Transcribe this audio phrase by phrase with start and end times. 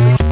[0.00, 0.29] Thank you.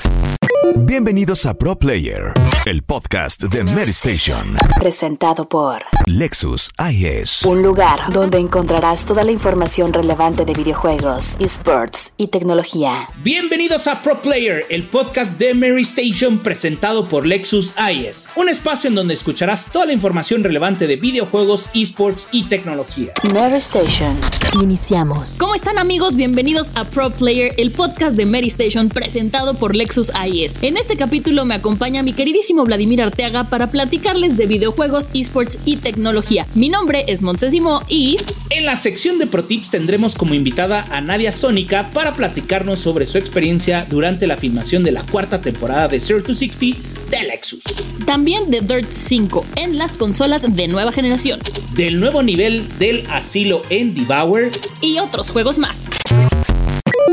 [0.76, 2.32] Bienvenidos a Pro Player,
[2.66, 4.56] el podcast de Mary Station.
[4.78, 7.42] Presentado por Lexus IS.
[7.44, 13.08] Un lugar donde encontrarás toda la información relevante de videojuegos, esports y tecnología.
[13.22, 18.28] Bienvenidos a Pro Player, el podcast de Mary Station presentado por Lexus IS.
[18.36, 23.12] Un espacio en donde escucharás toda la información relevante de videojuegos, esports y tecnología.
[23.32, 24.16] Mary Station.
[24.62, 25.36] Iniciamos.
[25.38, 26.16] ¿Cómo están amigos?
[26.16, 30.57] Bienvenidos a Pro Player, el podcast de Mary Station presentado por Lexus IS.
[30.60, 35.76] En este capítulo me acompaña mi queridísimo Vladimir Arteaga para platicarles de videojuegos, esports y
[35.76, 36.48] tecnología.
[36.56, 38.16] Mi nombre es Montesimo y...
[38.50, 43.06] En la sección de Pro Tips tendremos como invitada a Nadia Sónica para platicarnos sobre
[43.06, 46.76] su experiencia durante la filmación de la cuarta temporada de Zero to 60
[47.08, 47.62] de Lexus.
[48.04, 51.38] También de Dirt 5 en las consolas de nueva generación.
[51.76, 54.50] Del nuevo nivel del asilo en Devour.
[54.82, 55.88] Y otros juegos más.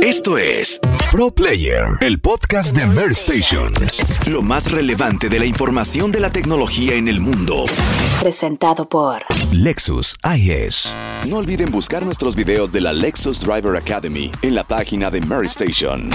[0.05, 0.79] Esto es
[1.11, 3.73] Pro Player, el podcast de Mary Station.
[4.29, 7.65] Lo más relevante de la información de la tecnología en el mundo.
[8.21, 10.93] Presentado por Lexus IS.
[11.27, 15.47] No olviden buscar nuestros videos de la Lexus Driver Academy en la página de Mary
[15.47, 16.09] Station.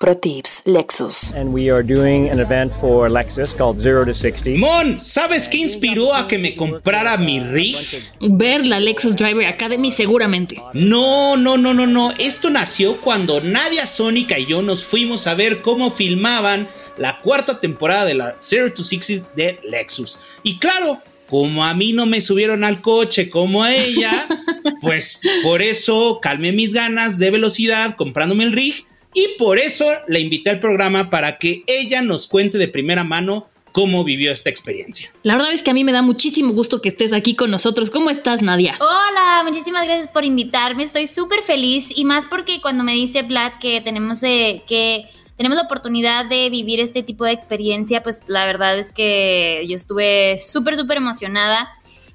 [0.00, 1.32] Pro Tips Lexus.
[1.34, 4.58] and we are doing an event for Lexus called Zero to 60.
[4.58, 7.76] Mon, ¿sabes qué inspiró a que me comprara mi rig?
[8.20, 10.56] Ver la Lexus Driver Academy seguramente.
[10.74, 12.12] No, no, no, no, no.
[12.18, 17.60] Esto nació cuando Nadia Sónica y yo nos fuimos a ver cómo filmaban la cuarta
[17.60, 20.20] temporada de la Zero to 60 de Lexus.
[20.42, 21.00] Y claro,
[21.34, 24.28] como a mí no me subieron al coche como a ella,
[24.80, 28.86] pues por eso calmé mis ganas de velocidad comprándome el rig.
[29.14, 33.48] Y por eso la invité al programa para que ella nos cuente de primera mano
[33.72, 35.12] cómo vivió esta experiencia.
[35.24, 37.90] La verdad es que a mí me da muchísimo gusto que estés aquí con nosotros.
[37.90, 38.76] ¿Cómo estás, Nadia?
[38.78, 40.84] Hola, muchísimas gracias por invitarme.
[40.84, 45.56] Estoy súper feliz y más porque cuando me dice Vlad que tenemos eh, que tenemos
[45.56, 50.38] la oportunidad de vivir este tipo de experiencia, pues la verdad es que yo estuve
[50.38, 51.68] súper súper emocionada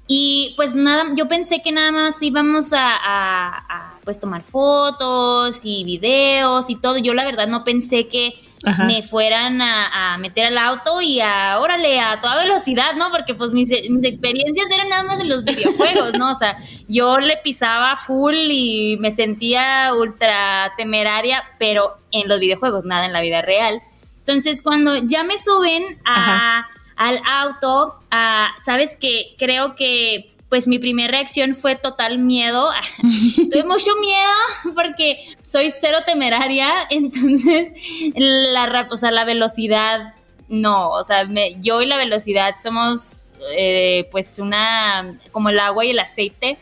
[0.06, 5.60] y pues nada, yo pensé que nada más íbamos a, a- a, pues tomar fotos
[5.64, 6.98] y videos y todo.
[6.98, 8.32] Yo la verdad no pensé que
[8.64, 8.84] Ajá.
[8.84, 13.10] me fueran a, a meter al auto y a, órale, a toda velocidad, ¿no?
[13.10, 16.30] Porque pues mis, mis experiencias eran nada más en los videojuegos, ¿no?
[16.30, 22.84] O sea, yo le pisaba full y me sentía ultra temeraria, pero en los videojuegos,
[22.84, 23.80] nada en la vida real.
[24.18, 26.66] Entonces, cuando ya me suben a,
[26.96, 32.70] al auto, a- sabes que creo que pues mi primera reacción fue total miedo.
[33.50, 37.72] Tuve mucho miedo porque soy cero temeraria, entonces
[38.14, 40.12] la, o sea, la velocidad,
[40.48, 43.22] no, o sea, me- yo y la velocidad somos
[43.56, 46.58] eh, pues una, como el agua y el aceite.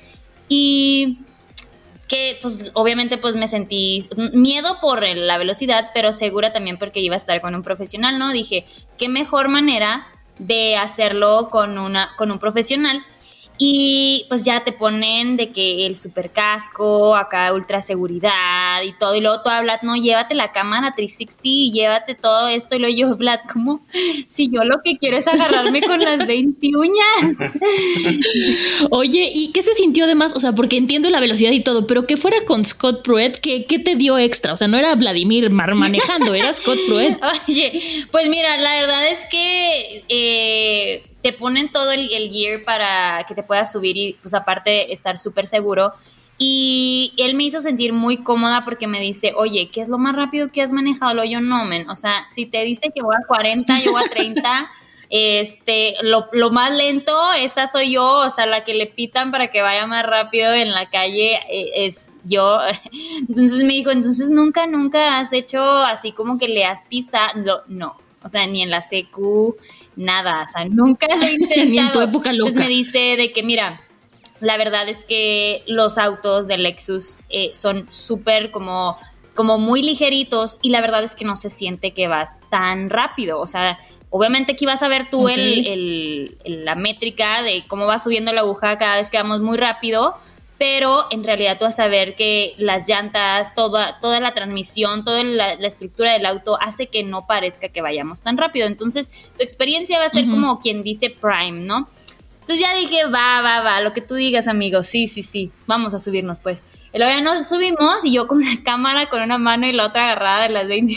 [0.48, 1.18] Y
[2.06, 7.14] que pues obviamente pues me sentí miedo por la velocidad, pero segura también porque iba
[7.14, 8.32] a estar con un profesional, ¿no?
[8.32, 8.64] Dije,
[8.96, 10.06] qué mejor manera
[10.38, 13.02] de hacerlo con una con un profesional.
[13.58, 19.14] Y pues ya te ponen de que el super casco, acá ultra seguridad y todo.
[19.16, 22.76] Y luego tú hablas, no, llévate la cámara 360 y llévate todo esto.
[22.76, 23.80] Y luego yo, Vlad, como
[24.28, 27.56] si yo lo que quiero es agarrarme con las 20 uñas.
[28.90, 30.34] Oye, ¿y qué se sintió además?
[30.36, 33.64] O sea, porque entiendo la velocidad y todo, pero que fuera con Scott Pruitt, ¿qué,
[33.66, 34.52] qué te dio extra?
[34.52, 37.18] O sea, no era Vladimir Mar manejando, era Scott Pruitt.
[37.48, 43.24] Oye, pues mira, la verdad es que eh, te ponen todo el, el gear para
[43.26, 45.92] que te puedas subir y pues aparte estar súper seguro.
[46.40, 50.14] Y él me hizo sentir muy cómoda porque me dice, oye, ¿qué es lo más
[50.14, 51.14] rápido que has manejado?
[51.14, 51.90] Lo yo no, men.
[51.90, 54.70] O sea, si te dice que voy a 40, yo voy a 30.
[55.10, 59.50] Este, lo, lo más lento, esa soy yo, o sea, la que le pitan para
[59.50, 62.58] que vaya más rápido en la calle eh, es yo.
[63.26, 67.96] Entonces me dijo, entonces nunca, nunca has hecho así como que le has pisado, no,
[68.22, 69.56] o sea, ni en la CQ,
[69.98, 71.66] nada, o sea, nunca lo he intentado.
[71.70, 72.48] Ni en tu época loca.
[72.50, 73.80] Entonces me dice de que, mira,
[74.40, 78.96] la verdad es que los autos de Lexus eh, son súper como,
[79.34, 83.40] como muy ligeritos y la verdad es que no se siente que vas tan rápido.
[83.40, 83.78] O sea,
[84.10, 88.78] obviamente aquí vas a ver tú el- la métrica de cómo va subiendo la aguja
[88.78, 90.16] cada vez que vamos muy rápido,
[90.58, 95.22] pero en realidad tú vas a ver que las llantas, toda, toda la transmisión, toda
[95.22, 98.66] la, la estructura del auto hace que no parezca que vayamos tan rápido.
[98.66, 100.32] Entonces, tu experiencia va a ser Ujú.
[100.32, 101.88] como quien dice Prime, ¿no?
[102.40, 105.92] Entonces ya dije, va, va, va, lo que tú digas, amigo, sí, sí, sí, vamos
[105.94, 106.62] a subirnos, pues.
[106.94, 110.42] Ya nos subimos y yo con una cámara, con una mano y la otra agarrada
[110.44, 110.96] de las 20.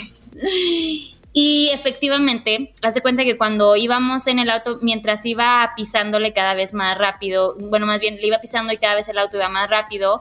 [1.32, 6.54] Y efectivamente, haz de cuenta que cuando íbamos en el auto, mientras iba pisándole cada
[6.54, 9.48] vez más rápido, bueno, más bien le iba pisando y cada vez el auto iba
[9.48, 10.20] más rápido,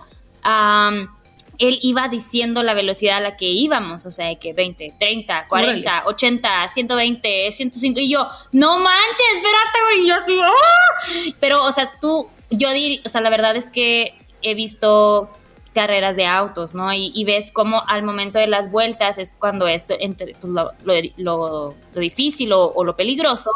[1.58, 6.04] él iba diciendo la velocidad a la que íbamos, o sea, que 20, 30, 40,
[6.06, 11.36] 80, 120, 105, y yo, no manches, espérate, güey, y yo así, ¡ah!
[11.42, 15.30] Pero, o sea, tú, yo diría, o sea, la verdad es que he visto
[15.74, 16.94] carreras de autos, ¿no?
[16.94, 20.72] Y, ves cómo al momento de las vueltas es cuando es entre, pues, lo,
[21.18, 23.52] lo, difícil o, lo peligroso,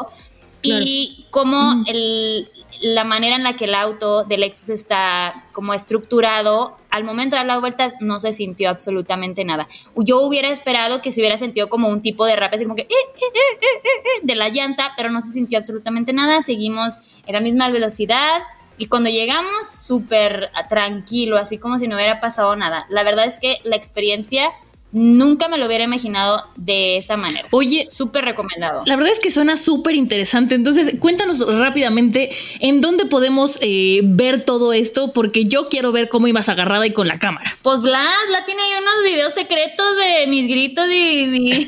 [0.61, 2.49] y cómo el,
[2.81, 7.39] la manera en la que el auto del Lexus está como estructurado, al momento de
[7.39, 9.67] dar las vueltas no se sintió absolutamente nada.
[9.95, 12.83] Yo hubiera esperado que se hubiera sentido como un tipo de rap, así como que
[12.83, 16.41] eh, eh, eh, de la llanta, pero no se sintió absolutamente nada.
[16.41, 18.41] Seguimos en la misma velocidad.
[18.77, 22.85] Y cuando llegamos, súper tranquilo, así como si no hubiera pasado nada.
[22.89, 24.51] La verdad es que la experiencia
[24.97, 27.49] Nunca me lo hubiera imaginado de esa manera.
[27.51, 28.81] Oye, súper recomendado.
[28.85, 30.55] La verdad es que suena súper interesante.
[30.55, 32.29] Entonces, cuéntanos rápidamente
[32.61, 36.91] en dónde podemos eh, ver todo esto, porque yo quiero ver cómo ibas agarrada y
[36.91, 37.57] con la cámara.
[37.61, 41.67] Pues Vlad, Vlad tiene ahí unos videos secretos de mis gritos y,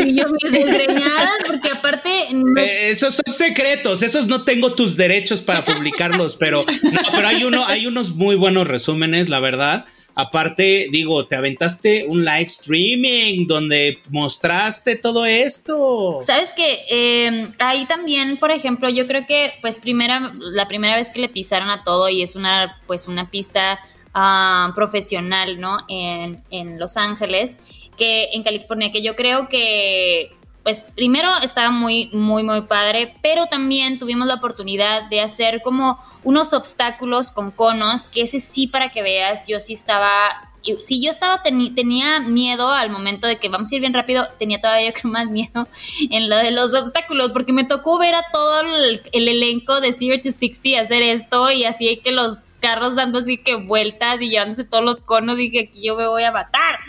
[0.00, 2.10] y, yo mis desgreñadas, porque aparte.
[2.58, 7.44] Eh, esos son secretos, esos no tengo tus derechos para publicarlos, pero no, pero hay
[7.44, 9.86] uno, hay unos muy buenos resúmenes, la verdad.
[10.18, 16.20] Aparte, digo, te aventaste un live streaming donde mostraste todo esto.
[16.22, 21.10] Sabes que em, ahí también, por ejemplo, yo creo que, pues, primera, la primera vez
[21.10, 23.78] que le pisaron a todo y es una, pues, una pista
[24.14, 25.80] ah, profesional, ¿no?
[25.86, 27.60] En, en Los Ángeles,
[27.98, 30.30] que en California, que yo creo que
[30.66, 35.96] pues primero estaba muy, muy, muy padre, pero también tuvimos la oportunidad de hacer como
[36.24, 41.12] unos obstáculos con conos, que ese sí para que veas, yo sí estaba si yo
[41.12, 45.28] estaba tenía miedo al momento de que vamos a ir bien rápido, tenía todavía más
[45.28, 45.68] miedo
[46.10, 50.20] en lo de los obstáculos, porque me tocó ver a todo el, elenco de Zero
[50.20, 54.64] to 60 hacer esto y así que los carros dando así que vueltas y llevándose
[54.64, 56.80] todos los conos, dije aquí yo me voy a matar.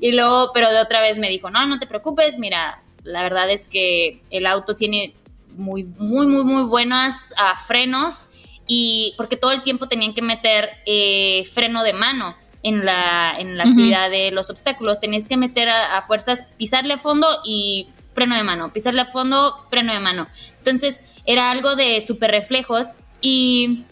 [0.00, 3.50] Y luego, pero de otra vez me dijo, no, no te preocupes, mira, la verdad
[3.50, 5.14] es que el auto tiene
[5.56, 8.28] muy, muy, muy, muy buenos ah, frenos
[8.66, 13.58] y porque todo el tiempo tenían que meter eh, freno de mano en la, en
[13.58, 15.00] la actividad de los obstáculos.
[15.00, 19.66] Tenías que meter a, fuerzas, pisarle a fondo y freno de mano, pisarle a fondo,
[19.68, 20.28] freno de mano.
[20.58, 23.82] Entonces era algo de super reflejos y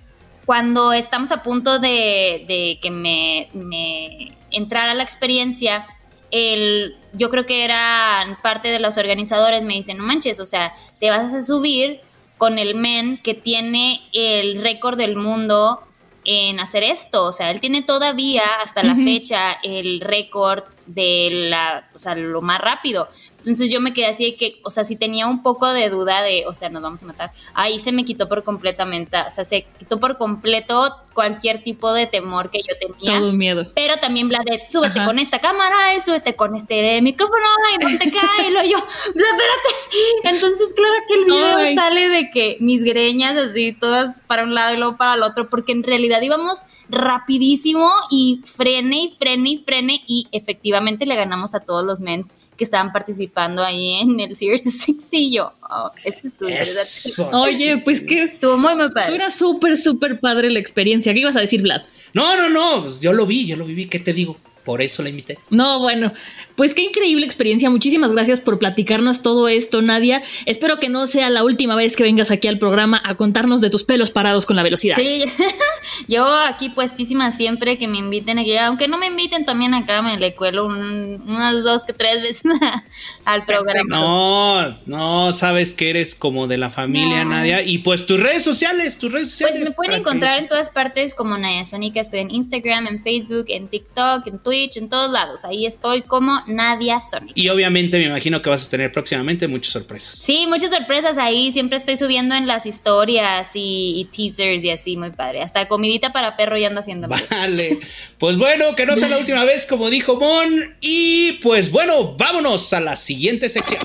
[0.46, 5.86] cuando estamos a punto de, que me, me entrara la experiencia,
[6.30, 10.72] el, yo creo que eran parte de los organizadores, me dicen, no manches, o sea,
[10.98, 12.00] te vas a subir
[12.38, 15.80] con el men que tiene el récord del mundo
[16.24, 17.24] en hacer esto.
[17.24, 22.40] O sea, él tiene todavía hasta la fecha el récord de la, o sea, lo
[22.42, 23.08] más rápido.
[23.40, 26.22] Entonces yo me quedé así de que, o sea, si tenía un poco de duda
[26.22, 29.44] de, o sea, nos vamos a matar, ahí se me quitó por completamente, o sea,
[29.44, 33.18] se quitó por completo cualquier tipo de temor que yo tenía.
[33.18, 33.66] Todo miedo.
[33.74, 37.98] Pero también bla de, súbete con esta cámara, y súbete con este micrófono, y no
[37.98, 38.78] te cae, y lo yo,
[39.14, 40.34] bla, espérate.
[40.34, 44.74] Entonces, claro que el video sale de que mis greñas así, todas para un lado
[44.74, 49.58] y luego para el otro, porque en realidad íbamos rapidísimo y frene y frene y
[49.58, 54.36] frene, y efectivamente le ganamos a todos los mens que estaban participando ahí en el
[54.36, 59.08] Series 6 y yo, oh, este estuvo, Oye, pues que estuvo muy, muy padre.
[59.08, 61.14] Suena súper, súper padre la experiencia.
[61.14, 61.80] ¿Qué ibas a decir, Vlad?
[62.12, 64.36] No, no, no, pues yo lo vi, yo lo viví, ¿qué te digo?
[64.62, 65.38] Por eso la invité.
[65.48, 66.12] No, bueno,
[66.54, 67.70] pues qué increíble experiencia.
[67.70, 70.20] Muchísimas gracias por platicarnos todo esto, Nadia.
[70.44, 73.70] Espero que no sea la última vez que vengas aquí al programa a contarnos de
[73.70, 74.96] tus pelos parados con la velocidad.
[74.98, 75.24] Sí,
[76.08, 80.16] yo aquí puestísima siempre que me inviten aquí, aunque no me inviten también acá, me
[80.16, 82.52] le cuelo unas dos que tres veces
[83.24, 83.84] al programa.
[83.88, 87.62] No, no, sabes que eres como de la familia, Nadia.
[87.62, 89.56] Y pues tus redes sociales, tus redes sociales.
[89.58, 92.00] Pues me pueden encontrar en todas partes como Nadia Sónica.
[92.00, 95.44] Estoy en Instagram, en Facebook, en TikTok, en Twitch, en todos lados.
[95.44, 97.32] Ahí estoy como Nadia Sonic.
[97.34, 100.16] Y obviamente me imagino que vas a tener próximamente muchas sorpresas.
[100.16, 101.52] Sí, muchas sorpresas ahí.
[101.52, 105.42] Siempre estoy subiendo en las historias y, teasers y así, muy padre.
[105.42, 107.08] Hasta comidita para perro y ando haciendo.
[107.08, 107.80] Vale.
[108.18, 110.76] Pues bueno, que no sea la última vez, como dijo Mon.
[110.82, 113.80] Y pues bueno, vámonos a la siguiente sección.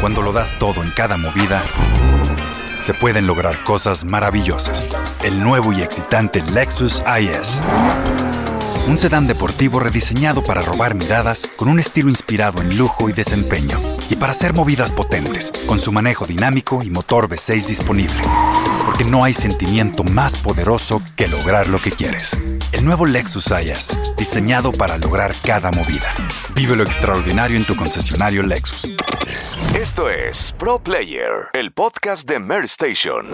[0.00, 1.64] Cuando lo das todo en cada movida,
[2.78, 4.86] se pueden lograr cosas maravillosas.
[5.24, 7.60] El nuevo y excitante Lexus IS
[8.88, 13.78] un sedán deportivo rediseñado para robar miradas con un estilo inspirado en lujo y desempeño,
[14.08, 18.22] y para hacer movidas potentes, con su manejo dinámico y motor V6 disponible.
[18.86, 22.36] Porque no hay sentimiento más poderoso que lograr lo que quieres.
[22.72, 26.14] El nuevo Lexus IS, diseñado para lograr cada movida.
[26.54, 28.90] Vive lo extraordinario en tu concesionario Lexus.
[29.78, 33.26] Esto es Pro Player, el podcast de Mer Station.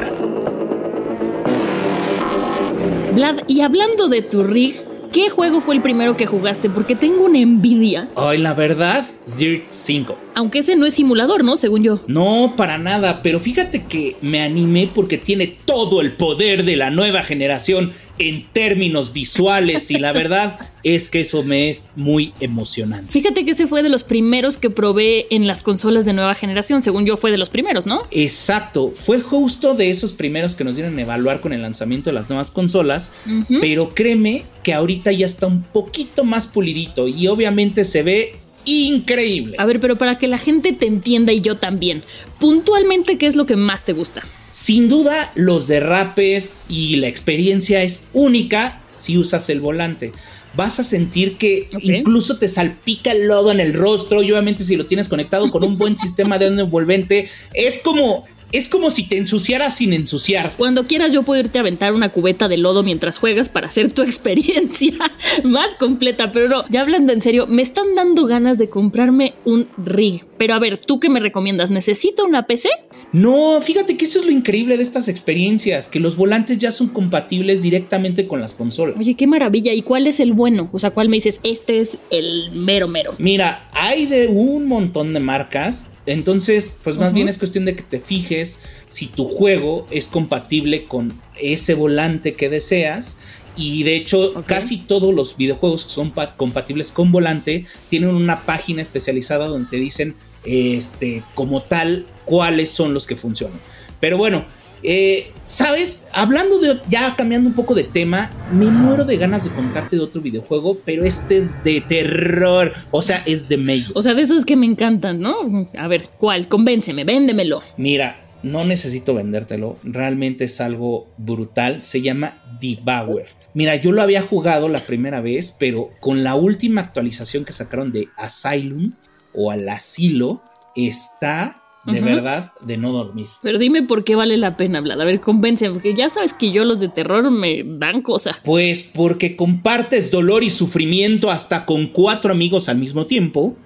[3.12, 6.68] Vlad, y hablando de tu rig, ¿qué juego fue el primero que jugaste?
[6.68, 8.09] Porque tengo una envidia.
[8.16, 9.04] Ay, la verdad,
[9.38, 10.18] Dirt 5.
[10.34, 11.56] Aunque ese no es simulador, ¿no?
[11.56, 12.00] Según yo.
[12.06, 16.90] No, para nada, pero fíjate que me animé porque tiene todo el poder de la
[16.90, 23.10] nueva generación en términos visuales y la verdad es que eso me es muy emocionante.
[23.10, 26.82] Fíjate que ese fue de los primeros que probé en las consolas de nueva generación,
[26.82, 28.02] según yo fue de los primeros, ¿no?
[28.10, 32.14] Exacto, fue justo de esos primeros que nos dieron a evaluar con el lanzamiento de
[32.14, 33.12] las nuevas consolas,
[33.60, 39.56] pero créeme que ahorita ya está un poquito más pulidito y obviamente se ve increíble.
[39.59, 42.02] A ver, pero para que la gente te entienda y yo también,
[42.38, 44.23] puntualmente, ¿qué es lo que más te gusta?
[44.50, 50.12] Sin duda, los derrapes y la experiencia es única si usas el volante.
[50.56, 54.76] Vas a sentir que incluso te salpica el lodo en el rostro y obviamente si
[54.76, 59.18] lo tienes conectado con un buen sistema de envolvente, es como es como si te
[59.18, 60.52] ensuciaras sin ensuciar.
[60.56, 63.92] Cuando quieras yo puedo irte a aventar una cubeta de lodo mientras juegas para hacer
[63.92, 64.94] tu experiencia
[65.42, 69.68] más completa, pero no, ya hablando en serio, me están dando ganas de comprarme un
[69.76, 70.24] rig.
[70.44, 71.70] Pero a ver, ¿tú qué me recomiendas?
[71.70, 72.68] ¿Necesito una PC?
[73.12, 76.88] No, fíjate que eso es lo increíble de estas experiencias, que los volantes ya son
[76.88, 78.94] compatibles directamente con las consolas.
[78.98, 79.72] Oye, qué maravilla.
[79.72, 80.68] ¿Y cuál es el bueno?
[80.74, 81.40] O sea, ¿cuál me dices?
[81.44, 83.12] Este es el mero mero.
[83.16, 85.92] Mira, hay de un montón de marcas.
[86.04, 88.60] Entonces, pues más bien es cuestión de que te fijes
[88.90, 93.18] si tu juego es compatible con ese volante que deseas.
[93.56, 98.40] Y de hecho, casi todos los videojuegos que son pa- compatibles con volante tienen una
[98.42, 103.61] página especializada donde te dicen, este, como tal, cuáles son los que funcionan.
[104.00, 104.44] Pero bueno,
[104.82, 106.08] eh, ¿sabes?
[106.12, 110.02] Hablando de, ya cambiando un poco de tema, me muero de ganas de contarte de
[110.02, 113.87] otro videojuego, pero este es de terror, o sea, es de medio.
[113.94, 115.68] O sea, de esos que me encantan, ¿no?
[115.78, 116.49] A ver, ¿cuál?
[116.49, 117.62] Convénceme, véndemelo.
[117.78, 123.25] Mira, no necesito vendértelo, realmente es algo brutal, se llama Devour.
[123.54, 127.92] Mira, yo lo había jugado la primera vez, pero con la última actualización que sacaron
[127.92, 128.92] de Asylum
[129.32, 130.42] o al asilo,
[130.76, 133.26] está de verdad de no dormir.
[133.42, 135.00] Pero dime por qué vale la pena hablar.
[135.00, 138.38] A ver, convénceme, porque ya sabes que yo los de terror me dan cosa.
[138.42, 143.56] Pues porque compartes dolor y sufrimiento hasta con cuatro amigos al mismo tiempo.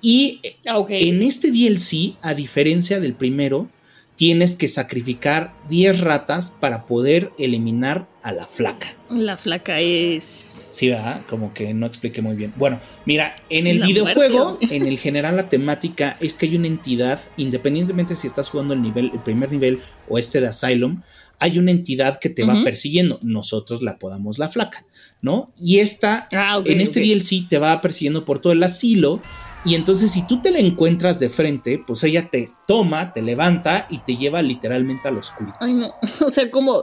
[0.00, 3.68] Y Ah, en este DLC, a diferencia del primero,
[4.16, 8.88] tienes que sacrificar 10 ratas para poder eliminar a la flaca.
[9.10, 10.54] La flaca es.
[10.70, 11.22] Sí, ¿verdad?
[11.28, 12.52] Como que no expliqué muy bien.
[12.56, 14.74] Bueno, mira, en el La videojuego, muerte.
[14.74, 18.82] en el general, la temática es que hay una entidad, independientemente si estás jugando el
[18.82, 19.78] nivel, el primer nivel
[20.08, 21.02] o este de Asylum,
[21.38, 23.18] hay una entidad que te va persiguiendo.
[23.22, 24.84] Nosotros la podamos la flaca,
[25.20, 25.52] ¿no?
[25.60, 27.06] Y esta, Ah, en este ok.
[27.06, 29.20] DLC, te va persiguiendo por todo el asilo.
[29.66, 33.86] Y entonces, si tú te la encuentras de frente, pues ella te toma, te levanta
[33.90, 35.56] y te lleva literalmente al oscurito.
[35.60, 35.92] Ay, no.
[36.26, 36.82] O sea, como.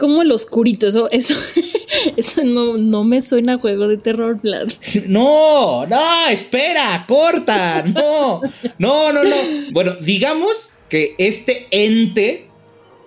[0.00, 1.34] Como el oscurito, eso, eso,
[2.16, 4.68] eso no, no me suena a juego de terror, Vlad.
[5.06, 8.40] No, no, espera, corta, no,
[8.78, 9.36] no, no, no.
[9.72, 12.48] Bueno, digamos que este ente,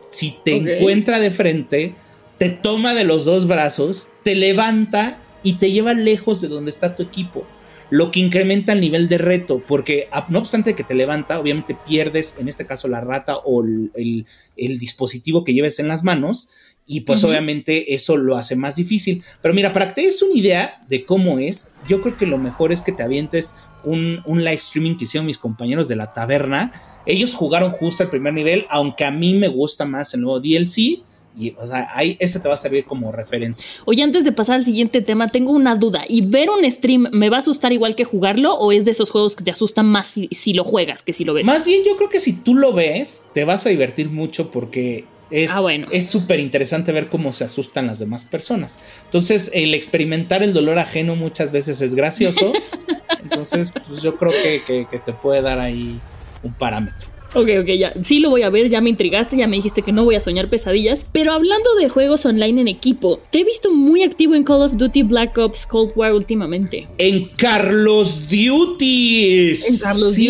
[0.10, 1.96] si te encuentra de frente,
[2.38, 6.96] te toma de los dos brazos, te levanta y te lleva lejos de donde está
[6.96, 7.46] tu equipo.
[7.90, 11.76] Lo que incrementa el nivel de reto, porque a- no obstante que te levanta, obviamente
[11.88, 14.26] pierdes, en este caso, la rata o el, el-
[14.58, 16.50] el dispositivo que lleves en las manos,
[16.86, 19.24] y pues obviamente eso lo hace más difícil.
[19.42, 22.38] Pero mira, para que te des una idea de cómo es, yo creo que lo
[22.38, 26.14] mejor es que te avientes un, un live streaming que hicieron mis compañeros de la
[26.14, 27.02] taberna.
[27.06, 31.04] Ellos jugaron justo el primer nivel, aunque a mí me gusta más el nuevo DLC.
[31.36, 33.68] Y, o sea, ahí ese te va a servir como referencia.
[33.86, 36.04] Oye, antes de pasar al siguiente tema, tengo una duda.
[36.08, 38.54] ¿Y ver un stream me va a asustar igual que jugarlo?
[38.56, 41.24] ¿O es de esos juegos que te asustan más si, si lo juegas que si
[41.24, 41.48] lo ves?
[41.48, 45.06] Más bien, yo creo que si tú lo ves, te vas a divertir mucho porque
[45.34, 45.88] es Ah, bueno.
[45.92, 48.78] es súper interesante ver cómo se asustan las demás personas.
[49.06, 52.54] Entonces, el experimentar el dolor ajeno muchas veces es gracioso.
[53.24, 56.00] Entonces, pues yo creo que, que- que te puede dar ahí
[56.44, 57.08] un parámetro.
[57.36, 57.94] Ok, ok, ya.
[58.04, 60.22] Sí lo voy a ver, ya me intrigaste, ya me dijiste que no voy a
[60.22, 61.04] soñar pesadillas.
[61.12, 64.74] Pero hablando de juegos online en equipo, te he visto muy activo en Call of
[64.78, 66.88] Duty Black Ops Cold War últimamente.
[67.00, 69.50] En Carlos Duty.
[69.68, 70.28] En Carlos Sí,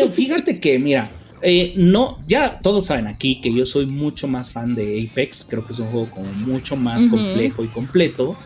[0.00, 0.12] Duty.
[0.12, 1.10] Fíjate que, mira,
[1.42, 5.46] eh, no, ya todos saben aquí que yo soy mucho más fan de Apex.
[5.48, 8.36] Creo que es un juego como mucho más complejo y completo.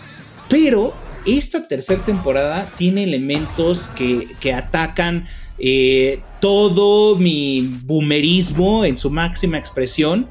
[0.48, 0.94] Pero
[1.24, 5.26] esta tercera temporada tiene elementos que, que atacan
[5.58, 10.28] eh, todo mi boomerismo en su máxima expresión.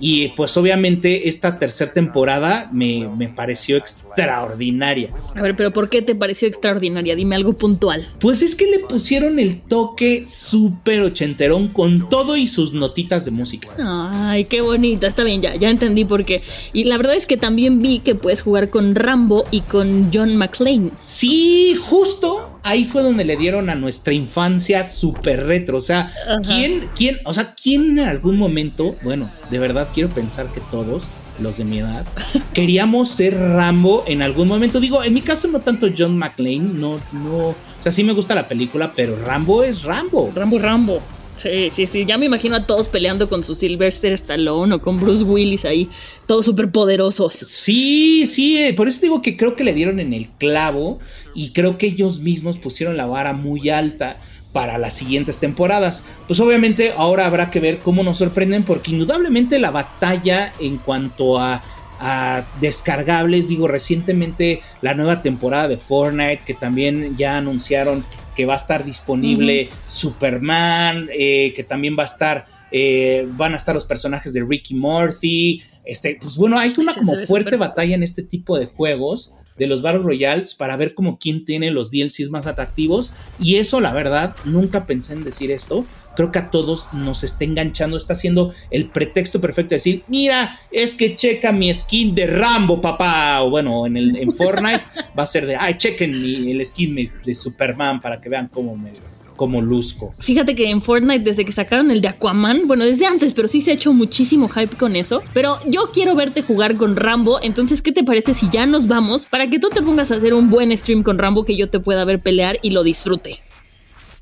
[0.00, 5.10] Y pues obviamente esta tercera temporada me, me, pareció extraordinaria.
[5.34, 7.14] A ver, pero ¿por qué te pareció extraordinaria?
[7.14, 8.06] Dime algo puntual.
[8.18, 13.30] Pues es que le pusieron el toque súper ochenterón con todo y sus notitas de
[13.30, 13.68] música.
[13.78, 15.06] Ay, qué bonito.
[15.06, 16.42] Está bien, ya, ya entendí por qué.
[16.72, 20.36] Y la verdad es que también vi que puedes jugar con Rambo y con John
[20.36, 20.90] McClane.
[21.02, 25.78] Sí, justo ahí fue donde le dieron a nuestra infancia súper retro.
[25.78, 26.12] O sea,
[26.44, 31.10] ¿quién, quién, o sea, quién en algún momento, bueno, de verdad quiero pensar que todos,
[31.38, 32.04] los de mi edad,
[32.54, 34.80] queríamos ser Rambo en algún momento.
[34.80, 38.34] Digo, en mi caso no tanto John McClane, no, no, o sea, sí me gusta
[38.34, 40.32] la película, pero Rambo es Rambo.
[40.34, 41.02] Rambo, Rambo.
[41.38, 42.04] Sí, sí, sí.
[42.06, 45.88] Ya me imagino a todos peleando con su Sylvester Stallone o con Bruce Willis ahí,
[46.26, 47.34] todos súper poderosos.
[47.34, 48.58] Sí, sí.
[48.58, 51.00] Eh, por eso digo que creo que le dieron en el clavo
[51.34, 54.20] y creo que ellos mismos pusieron la vara muy alta
[54.52, 56.04] para las siguientes temporadas.
[56.26, 61.38] Pues obviamente ahora habrá que ver cómo nos sorprenden porque indudablemente la batalla en cuanto
[61.38, 61.62] a
[62.00, 63.48] a descargables.
[63.48, 68.84] Digo, recientemente la nueva temporada de Fortnite que también ya anunciaron que va a estar
[68.84, 74.44] disponible Superman, eh, que también va a estar, eh, van a estar los personajes de
[74.44, 75.62] Ricky Morty.
[75.84, 79.82] Este, pues bueno, hay una como fuerte batalla en este tipo de juegos de los
[79.82, 83.14] Battle Royales para ver como quién tiene los DLCs más atractivos.
[83.38, 85.84] Y eso, la verdad, nunca pensé en decir esto.
[86.16, 90.60] Creo que a todos nos está enganchando, está siendo el pretexto perfecto de decir, mira,
[90.70, 93.42] es que checa mi skin de Rambo, papá.
[93.42, 94.82] O bueno, en, el, en Fortnite
[95.18, 98.76] va a ser de, ay, chequen mi, el skin de Superman para que vean cómo
[98.76, 98.92] me,
[99.36, 100.12] como luzco.
[100.18, 103.60] Fíjate que en Fortnite, desde que sacaron el de Aquaman, bueno, desde antes, pero sí
[103.60, 105.22] se ha hecho muchísimo hype con eso.
[105.32, 109.26] Pero yo quiero verte jugar con Rambo, entonces, ¿qué te parece si ya nos vamos
[109.26, 111.80] para que tú te pongas a hacer un buen stream con Rambo que yo te
[111.80, 113.40] pueda ver pelear y lo disfrute?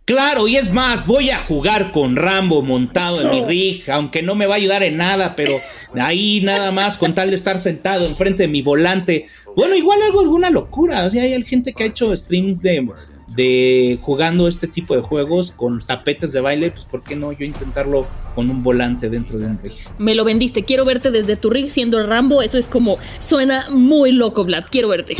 [0.04, 4.34] Claro, y es más, voy a jugar con Rambo montado en mi rig, aunque no
[4.34, 5.52] me va a ayudar en nada, pero
[5.94, 9.26] ahí nada más con tal de estar sentado enfrente de mi volante.
[9.56, 11.04] Bueno, igual algo, alguna locura.
[11.04, 12.88] O sea, hay gente que ha hecho streams de
[13.34, 17.44] de jugando este tipo de juegos con tapetes de baile, pues ¿por qué no yo
[17.44, 19.72] intentarlo con un volante dentro de un rig?
[19.98, 24.12] Me lo vendiste, quiero verte desde tu rig siendo Rambo, eso es como suena muy
[24.12, 25.14] loco, Vlad, quiero verte.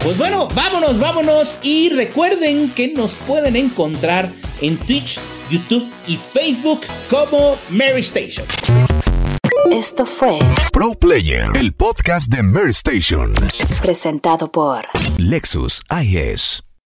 [0.00, 5.18] Pues bueno, vámonos, vámonos y recuerden que nos pueden encontrar en Twitch,
[5.50, 8.46] YouTube y Facebook como Mary Station.
[9.70, 10.38] Esto fue
[10.72, 13.34] Pro Player, el podcast de Mer Station.
[13.82, 14.86] Presentado por
[15.18, 16.67] Lexus IS.